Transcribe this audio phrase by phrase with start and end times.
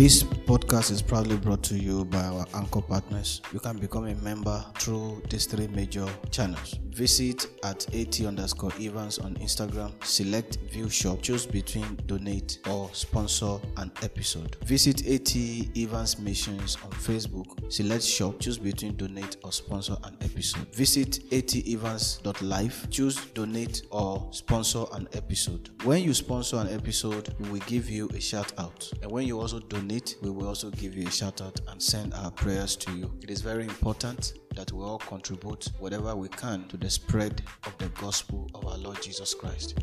[0.00, 3.42] This podcast is proudly brought to you by our anchor partners.
[3.52, 6.78] You can become a member through these three major channels.
[6.88, 13.58] Visit at AT underscore Evans on Instagram, select view shop, choose between donate or sponsor
[13.76, 14.56] an episode.
[14.64, 15.36] Visit AT
[15.76, 20.66] Evans Missions on Facebook, select shop, choose between donate or sponsor an episode.
[20.74, 25.70] Visit atevans.life, choose donate or sponsor an episode.
[25.84, 28.90] When you sponsor an episode, we will give you a shout out.
[29.02, 29.89] And when you also donate,
[30.22, 33.10] we will also give you a shout out and send our prayers to you.
[33.22, 37.76] It is very important that we all contribute whatever we can to the spread of
[37.78, 39.80] the gospel of our Lord Jesus Christ.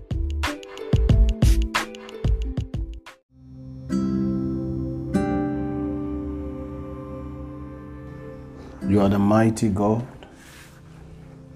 [8.88, 10.08] You are the mighty God.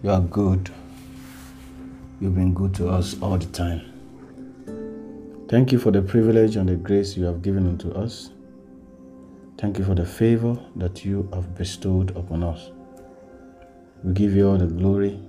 [0.03, 0.69] You are good.
[2.19, 3.87] You've been good to us all the time.
[5.47, 8.31] Thank you for the privilege and the grace you have given unto us.
[9.61, 12.71] Thank you for the favor that you have bestowed upon us.
[14.03, 15.19] We give you all the glory.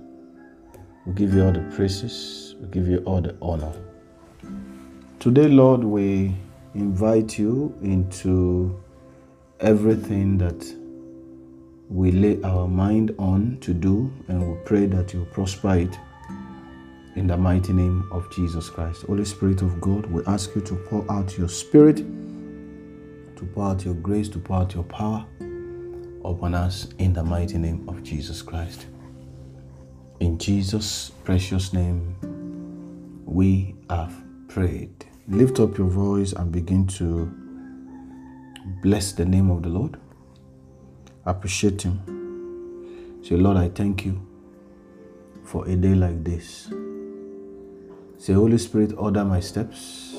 [1.05, 2.55] We give you all the praises.
[2.59, 3.71] We give you all the honor.
[5.19, 6.35] Today, Lord, we
[6.73, 8.75] invite you into
[9.59, 10.65] everything that
[11.89, 15.99] we lay our mind on to do, and we pray that you prosper it
[17.15, 19.03] in the mighty name of Jesus Christ.
[19.03, 22.03] Holy Spirit of God, we ask you to pour out your spirit,
[23.43, 25.25] to pour out your grace, to pour out your power
[26.23, 28.85] upon us in the mighty name of Jesus Christ.
[30.19, 32.15] In Jesus' precious name,
[33.25, 34.13] we have
[34.47, 35.05] prayed.
[35.27, 37.25] Lift up your voice and begin to
[38.81, 39.97] bless the name of the Lord.
[41.25, 43.19] Appreciate Him.
[43.23, 44.25] Say, Lord, I thank you
[45.43, 46.71] for a day like this.
[48.17, 50.12] Say, Holy Spirit, order my steps.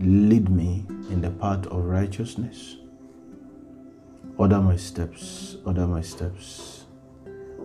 [0.00, 2.76] Lead me in the path of righteousness.
[4.36, 6.84] Order my steps, order my steps,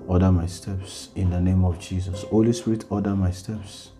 [0.07, 2.23] order my steps in the name of Jesus.
[2.23, 3.91] Holy Spirit, order my steps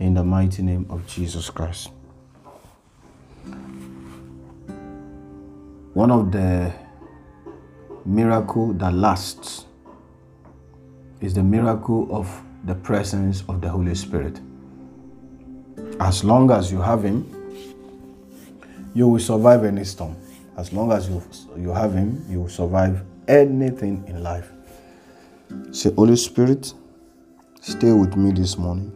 [0.00, 1.90] in the mighty name of Jesus Christ.
[5.94, 6.72] One of the
[8.04, 9.66] miracle that lasts
[11.20, 12.28] is the miracle of
[12.64, 14.40] the presence of the Holy Spirit.
[16.00, 17.26] As long as you have Him,
[18.94, 20.16] you will survive any storm.
[20.56, 21.22] As long as you,
[21.56, 24.50] you have Him, you will survive anything in life.
[25.72, 26.72] Say, Holy Spirit,
[27.60, 28.92] stay with me this morning.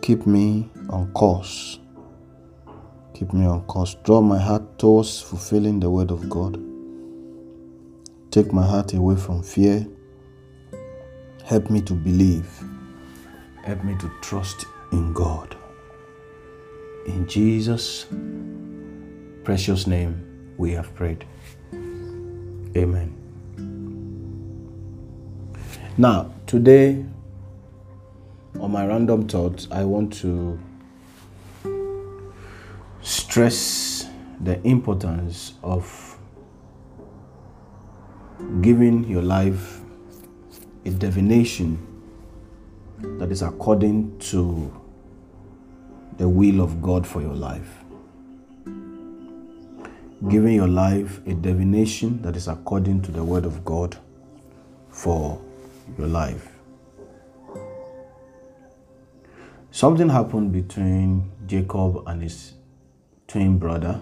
[0.00, 1.78] Keep me on course.
[3.14, 3.94] Keep me on course.
[4.02, 6.60] Draw my heart towards fulfilling the word of God.
[8.30, 9.86] Take my heart away from fear.
[11.44, 12.48] Help me to believe.
[13.62, 15.56] Help me to trust in God.
[17.06, 18.06] In Jesus'
[19.44, 21.24] precious name, we have prayed.
[22.76, 23.14] Amen.
[25.98, 27.04] Now, today,
[28.60, 30.58] on my random thoughts, I want to
[33.00, 34.08] stress
[34.40, 36.18] the importance of
[38.60, 39.80] giving your life
[40.84, 41.78] a divination
[43.18, 44.72] that is according to
[46.18, 47.78] the will of God for your life.
[50.28, 53.96] Giving your life a divination that is according to the word of God
[54.88, 55.40] for
[55.98, 56.48] your life.
[59.70, 62.52] Something happened between Jacob and his
[63.26, 64.00] twin brother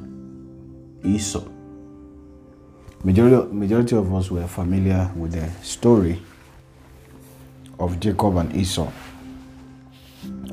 [1.05, 1.45] Esau.
[3.03, 6.21] Majority, majority of us were familiar with the story
[7.79, 8.91] of Jacob and Esau.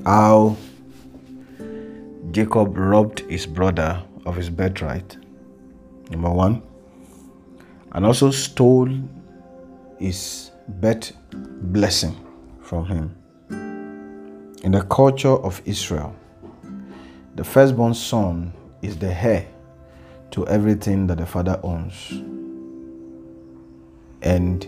[0.06, 0.56] How
[2.38, 5.18] Jacob robbed his brother of his birthright,
[6.12, 6.62] number one,
[7.94, 8.88] and also stole
[9.98, 12.16] his birth blessing
[12.62, 13.16] from him.
[14.63, 16.16] In the culture of Israel,
[17.34, 18.54] the firstborn son
[18.84, 19.48] is the heir
[20.30, 22.12] to everything that the father owns.
[24.22, 24.68] And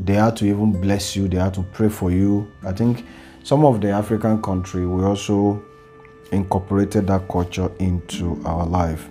[0.00, 2.50] they are to even bless you, they are to pray for you.
[2.64, 3.04] I think
[3.44, 5.62] some of the African country we also
[6.32, 9.08] incorporated that culture into our life.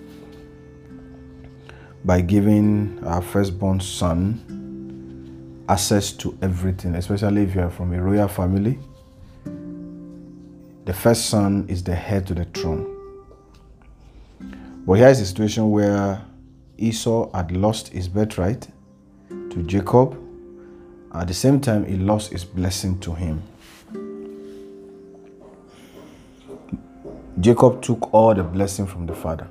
[2.04, 8.28] by giving our firstborn son access to everything, especially if you are from a royal
[8.28, 8.78] family.
[10.86, 12.96] The first son is the heir to the throne.
[14.86, 16.24] But here is a situation where
[16.78, 18.66] Esau had lost his birthright
[19.28, 20.18] to Jacob.
[21.14, 23.42] At the same time, he lost his blessing to him.
[27.40, 29.48] Jacob took all the blessing from the father.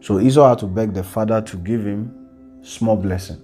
[0.00, 3.42] So Esau had to beg the father to give him small blessing.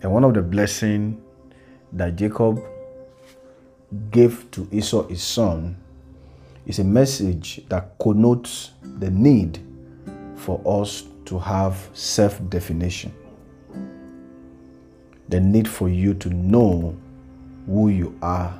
[0.00, 1.20] And one of the blessing
[1.92, 2.62] that Jacob
[4.10, 5.76] gave to Esau his son
[6.66, 9.58] is a message that connotes the need
[10.36, 13.12] for us to have self-definition.
[15.28, 16.96] The need for you to know
[17.66, 18.56] who you are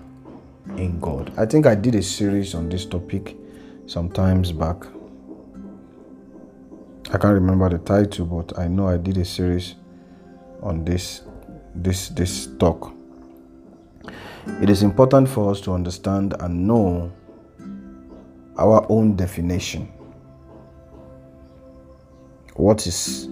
[0.76, 1.32] in God.
[1.36, 3.36] I think I did a series on this topic
[3.86, 4.84] some times back.
[7.12, 9.74] I can't remember the title, but I know I did a series
[10.62, 11.22] on this
[11.74, 12.92] this this talk.
[14.62, 17.12] It is important for us to understand and know
[18.58, 19.90] our own definition.
[22.54, 23.28] What is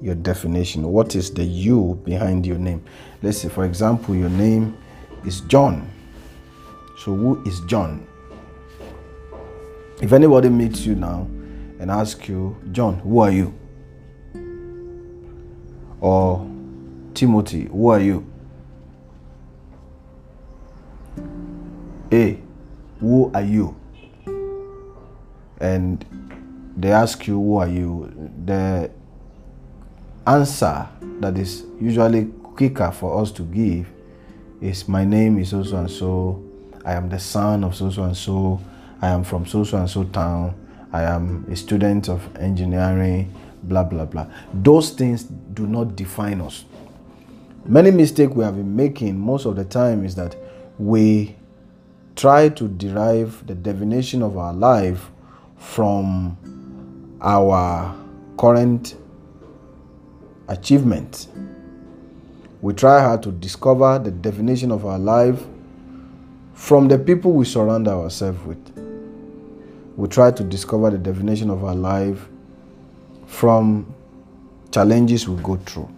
[0.00, 0.84] your definition?
[0.84, 2.84] What is the you behind your name?
[3.22, 4.76] Let's say, for example, your name
[5.24, 5.90] is John.
[6.98, 8.04] So, who is John?
[10.02, 11.28] If anybody meets you now
[11.78, 13.54] and asks you, John, who are you?
[16.00, 16.44] Or
[17.14, 18.26] Timothy, who are you?
[22.10, 22.40] A,
[22.98, 23.76] who are you?
[25.60, 26.04] And
[26.76, 28.12] they ask you, who are you?
[28.44, 28.90] The
[30.26, 30.88] answer
[31.20, 33.88] that is usually quicker for us to give
[34.60, 36.47] is, my name is so so and so
[36.84, 38.60] I am the son of so so and so.
[39.00, 40.54] I am from so so and so town.
[40.92, 43.32] I am a student of engineering,
[43.62, 44.26] blah blah blah.
[44.52, 46.64] Those things do not define us.
[47.64, 50.36] Many mistakes we have been making most of the time is that
[50.78, 51.36] we
[52.16, 55.10] try to derive the definition of our life
[55.56, 56.36] from
[57.20, 57.94] our
[58.38, 58.96] current
[60.48, 61.28] achievement.
[62.60, 65.44] We try hard to discover the definition of our life
[66.58, 68.58] from the people we surround ourselves with.
[69.96, 72.28] We try to discover the definition of our life
[73.26, 73.94] from
[74.72, 75.88] challenges we go through.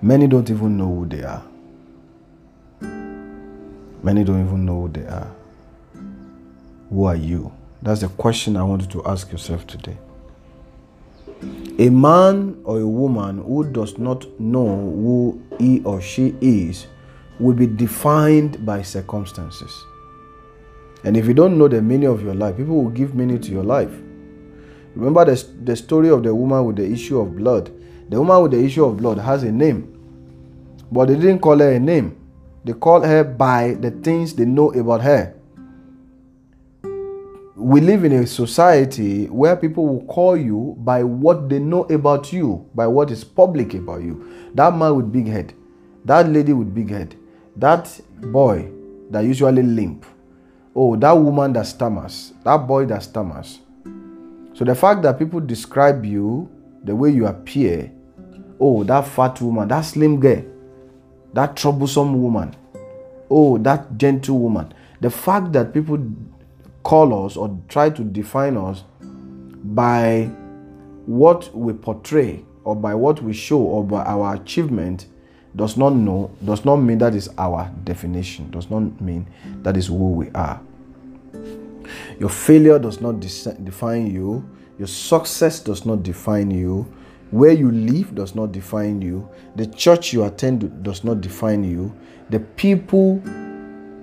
[0.00, 1.42] Many don't even know who they are.
[4.02, 5.30] Many don't even know who they are.
[6.88, 7.52] Who are you?
[7.82, 9.98] That's the question I want you to ask yourself today.
[11.78, 16.86] A man or a woman who does not know who he or she is
[17.38, 19.84] will be defined by circumstances.
[21.04, 23.50] And if you don't know the meaning of your life, people will give meaning to
[23.50, 23.90] your life.
[24.94, 27.70] Remember the, the story of the woman with the issue of blood.
[28.08, 29.88] The woman with the issue of blood has a name,
[30.92, 32.18] but they didn't call her a name.
[32.64, 35.34] They called her by the things they know about her.
[37.56, 42.32] We live in a society where people will call you by what they know about
[42.32, 44.50] you, by what is public about you.
[44.54, 45.54] That man with big head,
[46.04, 47.16] that lady with big head,
[47.56, 48.70] that boy
[49.10, 50.06] that usually limp,
[50.74, 53.60] oh, that woman that stammers, that boy that stammers.
[54.54, 56.50] So the fact that people describe you
[56.84, 57.90] the way you appear,
[58.60, 60.44] oh, that fat woman, that slim girl,
[61.32, 62.54] that troublesome woman,
[63.30, 64.72] oh, that gentle woman.
[65.00, 65.98] The fact that people
[66.82, 68.84] call us or try to define us
[69.64, 70.30] by
[71.06, 75.06] what we portray or by what we show or by our achievement
[75.54, 79.26] does not know does not mean that is our definition does not mean
[79.62, 80.60] that is who we are.
[82.18, 86.82] Your failure does not define you your success does not define you
[87.30, 91.94] where you live does not define you the church you attend does not define you
[92.30, 93.22] the people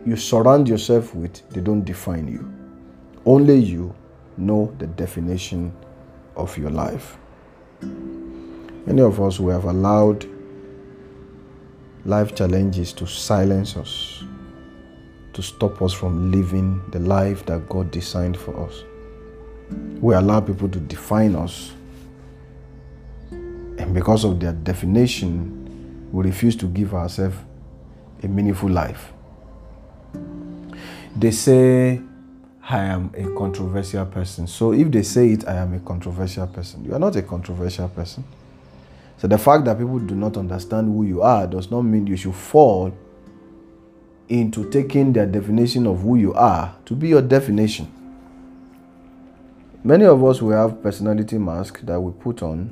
[0.05, 2.51] you surround yourself with they don't define you.
[3.25, 3.93] Only you
[4.37, 5.73] know the definition
[6.35, 7.17] of your life.
[7.81, 10.25] Many of us who have allowed
[12.09, 14.23] life challenges to silence us,
[15.33, 18.83] to stop us from living the life that God designed for us.
[20.01, 21.71] We allow people to define us,
[23.31, 27.37] and because of their definition, we refuse to give ourselves
[28.23, 29.13] a meaningful life.
[31.15, 32.01] They say,
[32.67, 34.47] I am a controversial person.
[34.47, 36.85] So if they say it, I am a controversial person.
[36.85, 38.23] You are not a controversial person.
[39.19, 42.15] So the fact that people do not understand who you are does not mean you
[42.17, 42.93] should fall
[44.29, 47.91] into taking their definition of who you are to be your definition.
[49.83, 52.69] many of us will have personality mask that we put on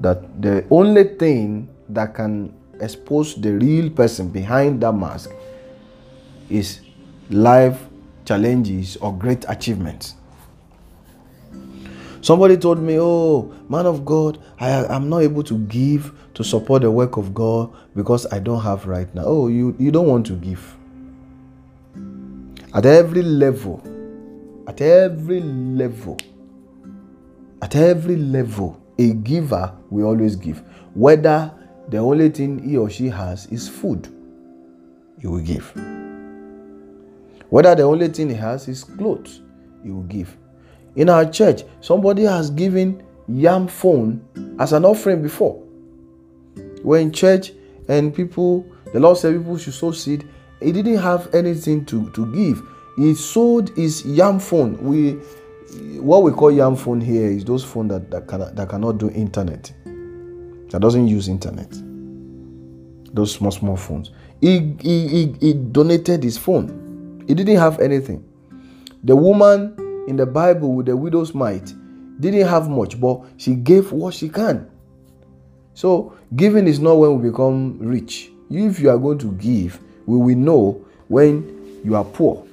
[0.00, 5.30] that the only thing that can expose the real person behind that mask
[6.48, 6.80] is
[7.28, 7.86] life
[8.24, 10.14] challenges or great achievements
[12.20, 16.82] somebody told me oh man of god i am not able to give to support
[16.82, 19.22] the work of god because i don't have right now.
[19.24, 20.76] Oh you you don't want to give.
[22.74, 23.82] At every level
[24.68, 26.16] at every level
[27.62, 30.62] at every level a giver will always give.
[30.94, 31.52] Whether
[31.88, 34.08] the only thing he or she has is food
[35.20, 35.72] he will give.
[37.48, 39.40] Whether the only thing he has is clothes
[39.82, 40.36] he will give
[40.96, 44.24] in our church somebody has given yam phone
[44.58, 45.62] as an offering before
[46.82, 47.52] we're in church
[47.88, 50.26] and people the lord said people should sow seed
[50.60, 52.62] he didn't have anything to, to give.
[52.96, 54.82] He sold his yam phone.
[54.84, 55.12] We
[56.00, 59.10] what we call yam phone here is those phones that, that cannot that cannot do
[59.10, 59.72] internet.
[60.70, 61.70] That doesn't use internet.
[63.12, 64.12] Those small, small phones.
[64.40, 67.24] He, he, he, he donated his phone.
[67.26, 68.24] He didn't have anything.
[69.02, 69.74] The woman
[70.10, 71.72] in the Bible with the widow's mite
[72.18, 74.68] didn't have much, but she gave what she can.
[75.72, 78.30] So giving is not when we become rich.
[78.50, 82.44] If you are going to give, we will know when you are poor.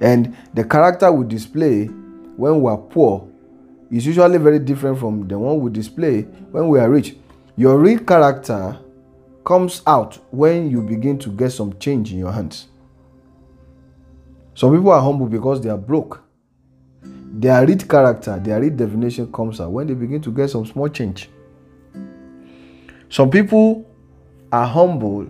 [0.00, 3.28] And the character we display when we are poor
[3.90, 6.22] is usually very different from the one we display
[6.52, 7.16] when we are rich.
[7.56, 8.78] Your real character
[9.44, 12.68] comes out when you begin to get some change in your hands.
[14.58, 16.20] Some people are humble because they are broke.
[17.00, 20.88] Their real character, their real definition comes out when they begin to get some small
[20.88, 21.30] change.
[23.08, 23.88] Some people
[24.50, 25.28] are humble.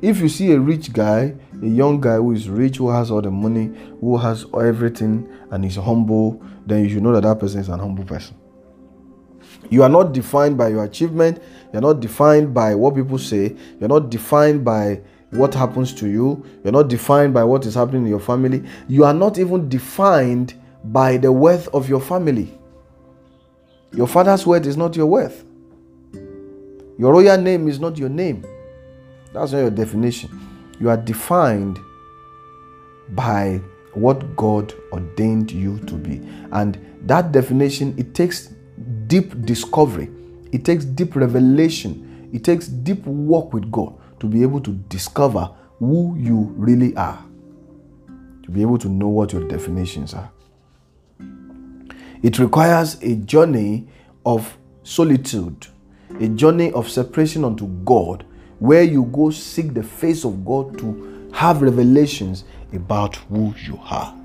[0.00, 3.20] If you see a rich guy, a young guy who is rich, who has all
[3.20, 7.60] the money, who has everything, and is humble, then you should know that that person
[7.60, 8.34] is an humble person.
[9.68, 11.42] You are not defined by your achievement.
[11.74, 13.56] You're not defined by what people say.
[13.78, 15.02] You're not defined by
[15.34, 16.44] what happens to you.
[16.62, 18.62] You're not defined by what is happening in your family.
[18.88, 22.56] You are not even defined by the wealth of your family.
[23.92, 25.44] Your father's wealth is not your worth.
[26.98, 28.44] Your royal name is not your name.
[29.32, 30.30] That's not your definition.
[30.80, 31.78] You are defined
[33.10, 33.60] by
[33.94, 36.20] what God ordained you to be.
[36.52, 38.52] And that definition, it takes
[39.06, 40.10] deep discovery,
[40.52, 45.50] it takes deep revelation, it takes deep work with God to be able to discover
[45.78, 47.22] who you really are,
[48.42, 50.30] to be able to know what your definitions are.
[52.22, 53.88] It requires a journey
[54.24, 55.66] of solitude
[56.20, 58.24] a journey of separation unto God,
[58.58, 64.16] where you go seek the face of God to have revelations about who you are.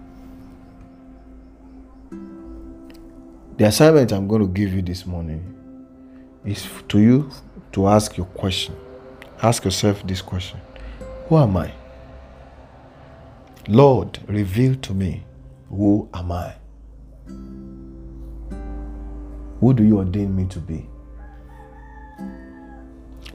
[3.58, 5.44] The assignment I'm going to give you this morning
[6.46, 7.30] is to you
[7.74, 8.76] to ask your question.
[9.42, 10.60] Ask yourself this question
[11.28, 11.72] Who am I?
[13.68, 15.24] Lord, reveal to me
[15.70, 16.56] who am I?
[19.60, 20.88] Who do you ordain me to be?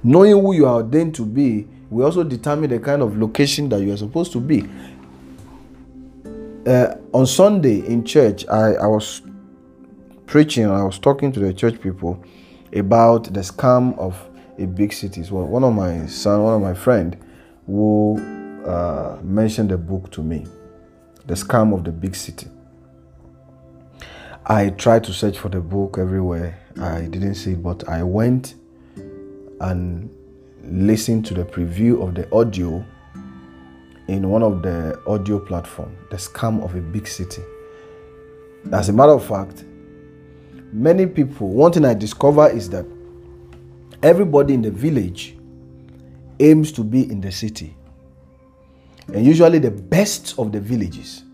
[0.02, 3.80] Knowing who you are ordained to be will also determine the kind of location that
[3.80, 4.68] you are supposed to be.
[6.66, 9.22] Uh, on Sunday in church, I, I was
[10.26, 12.22] preaching, I was talking to the church people
[12.72, 14.18] about the scam of
[14.58, 15.22] a big city.
[15.24, 17.16] So one of my son, one of my friend,
[17.66, 18.18] who
[18.66, 20.46] uh, mentioned the book to me,
[21.26, 22.48] The Scam of the Big City.
[24.46, 26.58] I tried to search for the book everywhere.
[26.80, 28.56] I didn't see it, but I went
[29.60, 30.10] and
[30.62, 32.84] listen to the preview of the audio
[34.08, 37.42] in one of the audio platform the scam of a big city
[38.72, 39.64] as a matter of fact
[40.72, 42.84] many people one thing i discover is that
[44.04, 45.36] everybody in the village
[46.38, 47.76] aims to be in the city
[49.08, 51.24] and usually the best of the villages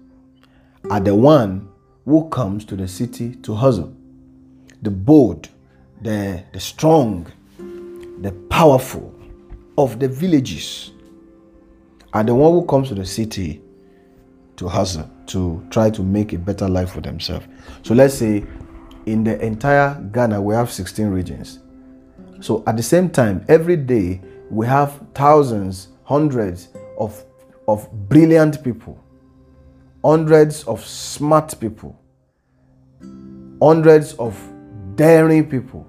[0.91, 1.69] are the one
[2.05, 3.95] who comes to the city to hustle
[4.83, 5.49] the bold
[6.03, 7.31] the, the strong
[8.23, 9.15] the powerful
[9.77, 10.93] of the villages
[12.13, 13.63] are the one who comes to the city
[14.57, 17.47] to hustle, to try to make a better life for themselves.
[17.83, 18.45] So let's say
[19.07, 21.61] in the entire Ghana, we have 16 regions.
[22.41, 24.21] So at the same time, every day
[24.51, 26.69] we have thousands, hundreds
[26.99, 27.25] of,
[27.69, 29.03] of brilliant people,
[30.05, 31.99] hundreds of smart people,
[33.61, 34.37] hundreds of
[34.97, 35.87] daring people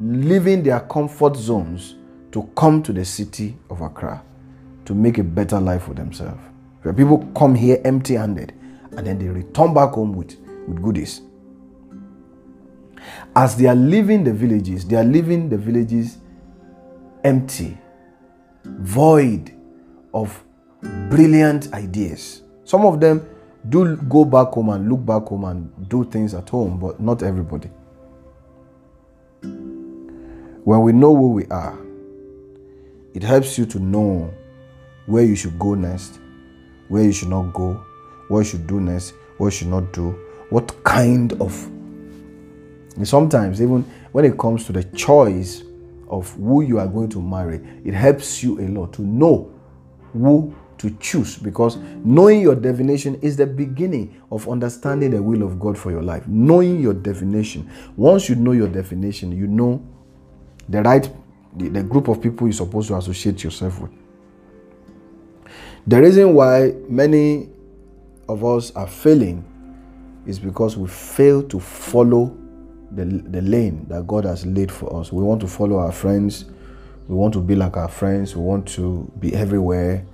[0.00, 1.96] leaving their comfort zones
[2.30, 4.22] to come to the city of Accra
[4.84, 6.40] to make a better life for themselves.
[6.82, 8.54] Where people come here empty handed
[8.96, 10.36] and then they return back home with,
[10.66, 11.22] with goodies.
[13.34, 16.18] As they are leaving the villages, they are leaving the villages
[17.24, 17.78] empty,
[18.64, 19.52] void
[20.14, 20.44] of
[21.10, 22.42] brilliant ideas.
[22.64, 23.28] Some of them
[23.68, 27.22] do go back home and look back home and do things at home, but not
[27.22, 27.70] everybody.
[29.42, 31.78] When we know who we are,
[33.14, 34.32] it helps you to know
[35.06, 36.20] where you should go next,
[36.88, 37.82] where you should not go,
[38.28, 40.10] what you should do next, what you should not do,
[40.50, 41.70] what kind of.
[42.98, 45.62] And sometimes, even when it comes to the choice
[46.08, 49.52] of who you are going to marry, it helps you a lot to know
[50.12, 55.60] who to choose because knowing your definition is the beginning of understanding the will of
[55.60, 56.26] God for your life.
[56.26, 57.70] Knowing your definition.
[57.96, 59.80] Once you know your definition, you know
[60.68, 61.08] the right
[61.56, 63.92] the group of people you're supposed to associate yourself with.
[65.86, 67.48] The reason why many
[68.28, 69.44] of us are failing
[70.26, 72.36] is because we fail to follow
[72.92, 75.12] the, the lane that God has laid for us.
[75.12, 76.46] We want to follow our friends.
[77.06, 78.34] We want to be like our friends.
[78.34, 80.04] We want to be everywhere.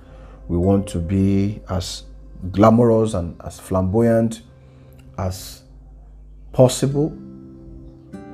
[0.47, 2.03] We want to be as
[2.51, 4.41] glamorous and as flamboyant
[5.17, 5.63] as
[6.51, 7.09] possible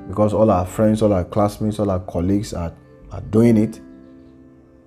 [0.08, 2.72] because all our friends, all our classmates, all our colleagues are,
[3.10, 3.80] are doing it.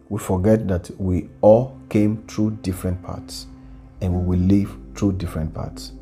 [0.09, 3.47] We forget that we all came through different paths
[4.01, 5.93] and we will live through different paths.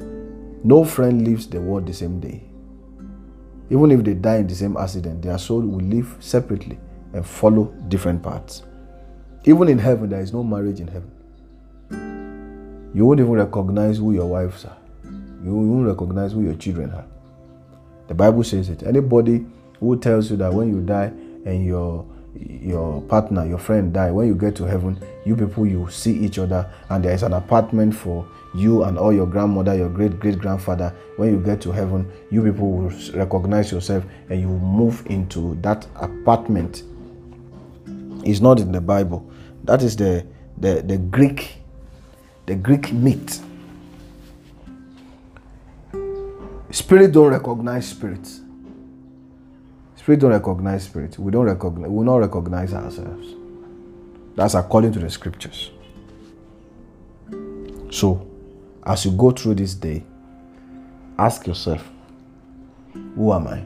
[0.63, 2.43] No friend leaves the world the same day.
[3.74, 6.77] Even if they die in the same accident, their soul will live separately
[7.13, 8.62] and follow different paths.
[9.46, 11.10] Even in heaven, there is no marriage in heaven.
[12.94, 14.77] You won't even recognize who your wives are.
[15.44, 17.06] You won't recognize who your children are.
[18.10, 18.84] The Bible says it.
[18.84, 19.44] Anybody
[19.80, 21.12] who tells you that when you die
[21.44, 22.06] and your
[22.40, 26.40] your partner, your friend die, when you get to heaven, you people you see each
[26.40, 30.40] other and there is an apartment for you and all your grandmother, your great great
[30.40, 30.94] grandfather.
[31.18, 35.86] When you get to heaven, you people will recognize yourself and you move into that
[35.96, 36.84] apartment.
[38.24, 39.29] It's not in the Bible.
[39.64, 40.25] That is the
[40.57, 41.57] the, the Greek
[42.46, 43.44] the Greek myth.
[46.72, 48.42] Spirit don't recognize spirits.
[50.03, 51.18] Spirit don't recognize spirit.
[51.18, 51.89] We don't recognize.
[51.89, 53.25] We will not recognize ourselves.
[54.35, 55.72] That's according to the scriptures.
[57.89, 58.27] So,
[58.85, 60.03] as you go through this day,
[61.18, 61.89] ask yourself,
[63.16, 63.63] who am I?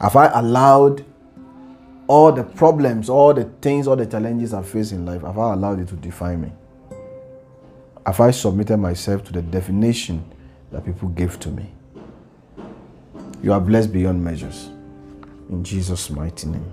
[0.00, 1.04] Have I allowed
[2.06, 5.54] all the problems, all the things, all the challenges I face in life, have I
[5.54, 6.52] allowed it to define me?
[8.06, 10.24] Have I submitted myself to the definition
[10.70, 11.68] that people gave to me?
[13.42, 14.70] You are blessed beyond measures.
[15.50, 16.72] In Jesus' mighty name.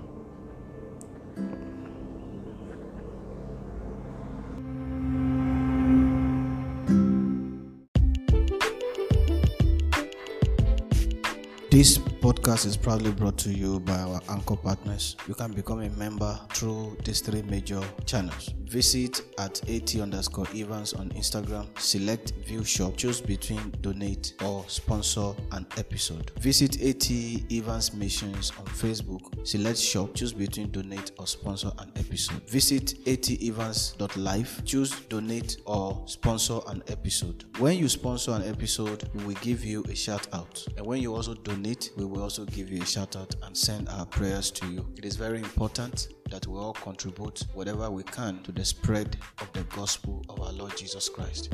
[11.70, 15.16] This podcast is proudly brought to you by our anchor partners.
[15.28, 18.52] You can become a member through these three major channels.
[18.64, 25.32] Visit at AT underscore Evans on Instagram, select view shop, choose between donate or sponsor
[25.52, 26.32] an episode.
[26.40, 27.10] Visit AT
[27.50, 32.42] Evans Missions on Facebook, select shop, choose between donate or sponsor an episode.
[32.50, 37.44] Visit at atevans.life, choose donate or sponsor an episode.
[37.58, 40.66] When you sponsor an episode, we will give you a shout out.
[40.76, 43.88] And when you also donate, we will also give you a shout out and send
[43.90, 44.86] our prayers to you.
[44.96, 49.52] It is very important that we all contribute whatever we can to the spread of
[49.52, 51.52] the gospel of our Lord Jesus Christ.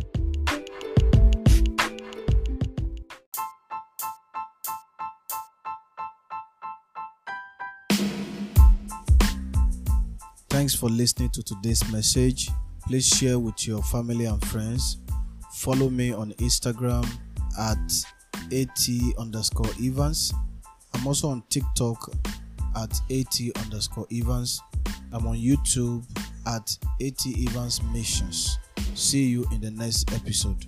[10.49, 12.49] Thanks for listening to today's message.
[12.87, 14.99] Please share with your family and friends.
[15.55, 17.05] Follow me on Instagram
[17.59, 18.14] at
[18.55, 20.33] at underscore Evans.
[20.95, 22.11] I'm also on TikTok
[22.77, 24.61] at at underscore Evans.
[25.13, 26.05] I'm on YouTube
[26.47, 28.59] at at Evans Missions.
[28.95, 30.67] See you in the next episode.